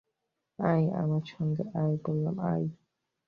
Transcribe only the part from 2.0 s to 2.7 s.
বললাম, আয়।